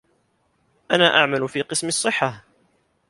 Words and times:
أنا 0.91 1.17
أعمل 1.17 1.49
في 1.49 1.61
قسم 1.61 1.87
الصّحّة. 1.87 2.43